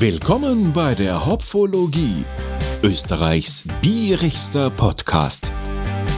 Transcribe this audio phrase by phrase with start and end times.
[0.00, 2.24] Willkommen bei der Hopfologie,
[2.84, 5.52] Österreichs bierigster Podcast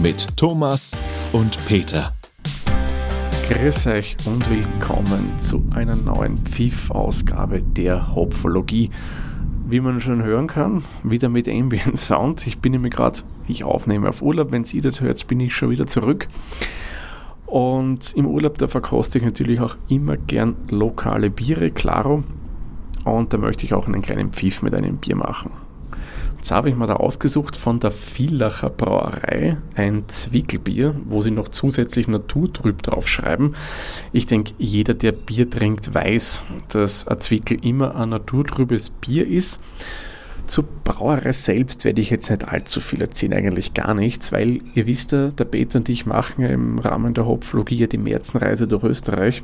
[0.00, 0.96] mit Thomas
[1.32, 2.14] und Peter.
[3.48, 8.90] Grüß euch und willkommen zu einer neuen Pfiff-Ausgabe der Hopfologie.
[9.66, 12.46] Wie man schon hören kann, wieder mit Ambient Sound.
[12.46, 14.52] Ich bin nämlich gerade, ich aufnehme auf Urlaub.
[14.52, 16.28] Wenn Sie das hört, bin ich schon wieder zurück.
[17.46, 22.22] Und im Urlaub, da verkoste ich natürlich auch immer gern lokale Biere, klaro.
[23.04, 25.50] Und da möchte ich auch einen kleinen Pfiff mit einem Bier machen.
[26.44, 31.48] Jetzt habe ich mir da ausgesucht von der Villacher Brauerei ein Zwickelbier, wo sie noch
[31.48, 33.56] zusätzlich naturtrüb draufschreiben.
[34.12, 39.58] Ich denke, jeder, der Bier trinkt, weiß, dass ein Zwickel immer ein naturtrübes Bier ist.
[40.46, 44.86] Zur Brauerei selbst werde ich jetzt nicht allzu viel erzählen, eigentlich gar nichts, weil ihr
[44.86, 49.42] wisst ja, der Peter und ich machen im Rahmen der Hopflogie die Märzenreise durch Österreich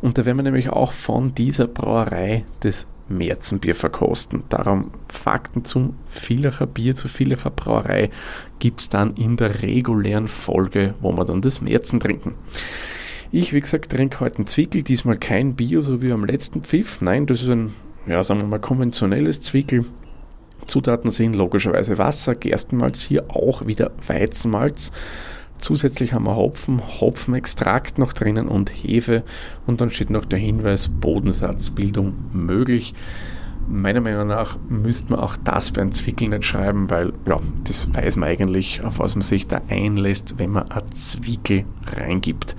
[0.00, 4.44] und da werden wir nämlich auch von dieser Brauerei das Märzenbier verkosten.
[4.48, 8.10] Darum Fakten zum Villacher Bier, zur Villacher Brauerei
[8.58, 12.34] gibt es dann in der regulären Folge, wo wir dann das Märzen trinken.
[13.32, 17.00] Ich, wie gesagt, trinke heute einen Zwickel, diesmal kein Bio, so wie am letzten Pfiff.
[17.00, 17.72] Nein, das ist ein,
[18.06, 19.84] ja, sagen wir mal, konventionelles Zwickel
[20.70, 24.92] Zutaten sind logischerweise Wasser, Gerstenmalz, hier auch wieder Weizenmalz.
[25.58, 29.24] Zusätzlich haben wir Hopfen, Hopfenextrakt noch drinnen und Hefe
[29.66, 32.94] und dann steht noch der Hinweis Bodensatzbildung möglich.
[33.68, 37.92] Meiner Meinung nach müsste man auch das bei einem Zwickel nicht schreiben, weil ja, das
[37.92, 41.64] weiß man eigentlich, auf was man sich da einlässt, wenn man ein Zwickel
[41.96, 42.56] reingibt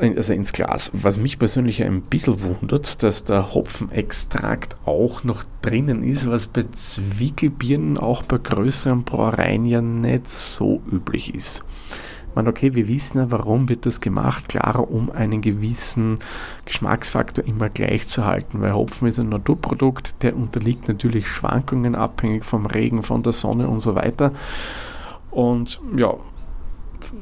[0.00, 0.90] also ins Glas.
[0.92, 6.62] Was mich persönlich ein bisschen wundert, dass der Hopfenextrakt auch noch drinnen ist, was bei
[6.62, 11.64] Zwickelbieren auch bei größeren Brauereien ja nicht so üblich ist.
[12.28, 14.48] Ich meine, okay, wir wissen ja, warum wird das gemacht.
[14.48, 16.18] Klar, um einen gewissen
[16.66, 22.44] Geschmacksfaktor immer gleich zu halten, weil Hopfen ist ein Naturprodukt, der unterliegt natürlich Schwankungen, abhängig
[22.44, 24.32] vom Regen, von der Sonne und so weiter.
[25.30, 26.14] Und ja,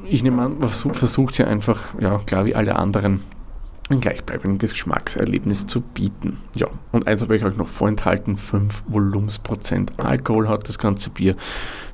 [0.05, 3.21] ich nehme an, man versucht ja einfach, ja, klar wie alle anderen,
[3.89, 6.39] ein gleichbleibendes Geschmackserlebnis zu bieten.
[6.55, 11.35] Ja, und eins habe ich euch noch vorenthalten, 5 Volumensprozent Alkohol hat das ganze Bier.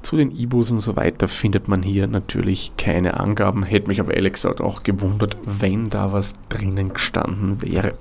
[0.02, 3.64] Zu den Ibus und so weiter findet man hier natürlich keine Angaben.
[3.64, 7.96] Hätte mich aber gesagt auch gewundert, wenn da was drinnen gestanden wäre.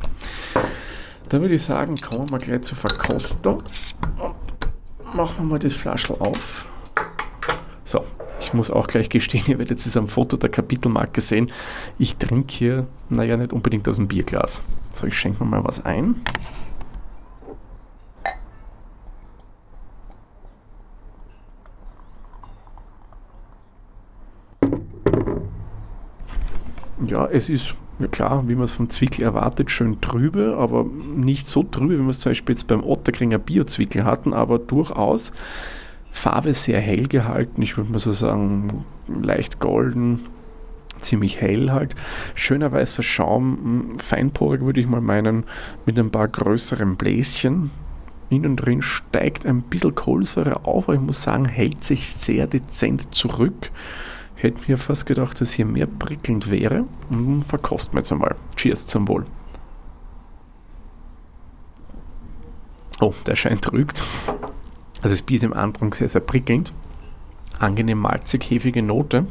[1.29, 3.63] Dann würde ich sagen, kommen wir mal gleich zur Verkostung.
[5.15, 6.67] Machen wir mal das Flaschel auf.
[8.41, 11.51] Ich muss auch gleich gestehen, ihr werdet es am Foto der Kapitelmarke sehen.
[11.99, 14.63] Ich trinke hier, naja, nicht unbedingt aus dem Bierglas.
[14.93, 16.17] So, ich schenke mir mal was ein.
[27.07, 31.47] Ja, es ist ja klar, wie man es vom Zwickel erwartet, schön trübe, aber nicht
[31.47, 35.33] so trübe, wie wir es zum Beispiel jetzt beim Otterkringer Bio-Zwickel hatten, aber durchaus
[36.13, 40.21] Farbe sehr hell gehalten, ich würde mal so sagen, leicht golden,
[41.01, 41.95] ziemlich hell halt.
[42.35, 43.59] Schöner weißer Schaum,
[43.93, 45.45] hm, feinporig würde ich mal meinen,
[45.87, 47.71] mit ein paar größeren Bläschen.
[48.29, 53.13] Innen drin steigt ein bisschen Kohlsäure auf, aber ich muss sagen, hält sich sehr dezent
[53.15, 53.71] zurück.
[54.37, 56.85] Hätte mir fast gedacht, dass hier mehr prickelnd wäre.
[57.11, 58.37] Und verkosten wir jetzt einmal.
[58.57, 59.27] Cheers zum Wohl.
[63.01, 64.03] Oh, der Schein trügt.
[65.03, 66.73] Also das Bier ist im Andrang sehr, sehr prickelnd.
[67.59, 69.27] Angenehm malzig, hefige Note.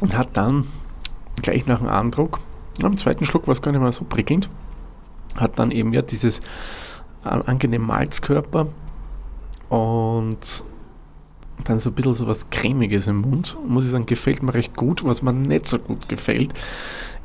[0.00, 0.66] Und hat dann
[1.42, 2.40] gleich nach dem Andruck,
[2.82, 4.50] am zweiten Schluck war es gar nicht mehr so prickelnd,
[5.36, 6.40] hat dann eben ja dieses
[7.24, 8.66] äh, angenehm Malzkörper
[9.68, 10.64] und
[11.64, 13.56] dann so ein bisschen so was Cremiges im Mund.
[13.66, 15.04] Muss ich sagen, gefällt mir recht gut.
[15.04, 16.52] Was mir nicht so gut gefällt,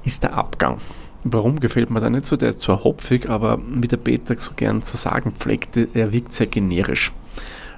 [0.04, 0.78] ist der Abgang.
[1.24, 2.36] Warum gefällt mir da nicht so?
[2.36, 6.34] Der ist zwar hopfig, aber wie der Peter so gern zu sagen pflegte, er wirkt
[6.34, 7.12] sehr generisch.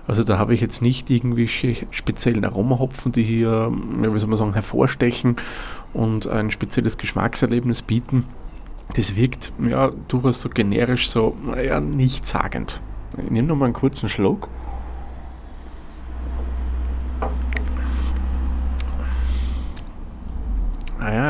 [0.08, 1.48] Also da habe ich jetzt nicht irgendwie
[1.92, 5.38] speziellen Aromahopfen, die hier, wie soll man sagen, hervorstechen
[5.94, 8.26] und ein spezielles Geschmackserlebnis bieten.
[8.96, 12.82] Das wirkt ja durchaus so generisch, so ja, nichtssagend.
[13.18, 14.50] Ich nehme nochmal einen kurzen Schluck.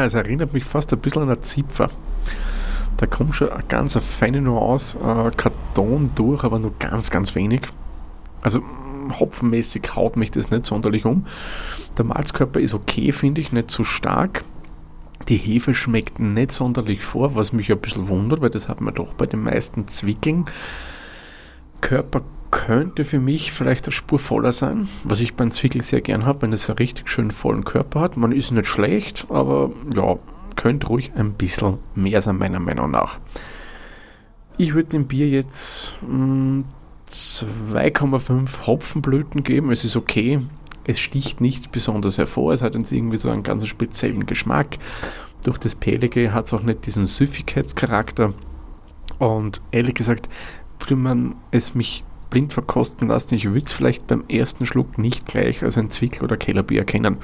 [0.06, 1.90] Es erinnert mich fast ein bisschen an ein Zipfer.
[2.98, 7.62] Da kommt schon eine ganz feine Nuance äh, Karton durch, aber nur ganz, ganz wenig.
[8.42, 8.62] Also
[9.20, 11.26] hopfenmäßig haut mich das nicht sonderlich um.
[11.98, 14.44] Der Malzkörper ist okay, finde ich, nicht zu so stark.
[15.30, 18.94] Die Hefe schmeckt nicht sonderlich vor, was mich ein bisschen wundert, weil das hat man
[18.94, 20.46] doch bei den meisten Zwickeln.
[21.82, 22.22] Körper
[22.54, 26.44] könnte für mich vielleicht eine Spur voller sein, was ich beim Zwickel sehr gern habe,
[26.44, 28.16] wenn es einen richtig schönen vollen Körper hat.
[28.16, 30.20] Man ist nicht schlecht, aber ja,
[30.56, 33.18] könnte ruhig ein bisschen mehr sein, meiner Meinung nach.
[34.60, 39.72] Ich würde dem Bier jetzt 2,5 hm, Hopfenblüten geben.
[39.72, 40.40] Es ist okay.
[40.86, 42.54] Es sticht nicht besonders hervor.
[42.54, 44.78] Es hat uns irgendwie so einen ganz speziellen Geschmack.
[45.44, 48.34] Durch das Pelige hat es auch nicht diesen Süffigkeitscharakter.
[49.18, 50.30] Und ehrlich gesagt,
[50.80, 55.28] würde man es mich blind verkosten lassen, ich würde es vielleicht beim ersten Schluck nicht
[55.28, 57.20] gleich als ein Zwickel- oder Kellerbier erkennen,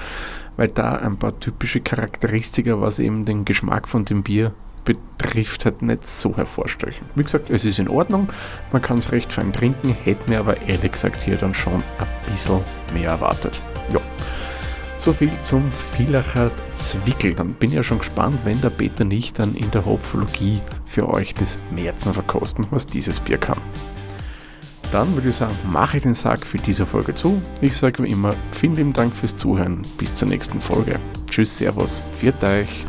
[0.55, 4.53] weil da ein paar typische Charakteristika, was eben den Geschmack von dem Bier
[4.85, 7.03] betrifft, halt nicht so hervorstechen.
[7.15, 8.29] Wie gesagt, es ist in Ordnung,
[8.71, 12.31] man kann es recht fein trinken, hätte mir aber ehrlich gesagt hier dann schon ein
[12.31, 12.59] bisschen
[12.93, 13.59] mehr erwartet.
[13.91, 13.99] Ja.
[14.99, 17.33] So viel zum Villacher Zwickel.
[17.33, 21.09] Dann bin ich ja schon gespannt, wenn der Peter nicht dann in der Hopfologie für
[21.09, 23.57] euch das Märzen verkosten, was dieses Bier kann.
[24.91, 27.39] Dann würde ich sagen, mache ich den Sack für diese Folge zu.
[27.61, 29.83] Ich sage wie immer, vielen lieben Dank fürs Zuhören.
[29.97, 30.99] Bis zur nächsten Folge.
[31.29, 32.85] Tschüss, Servus, viert euch.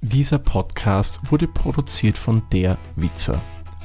[0.00, 3.40] Dieser Podcast wurde produziert von Der Witzer.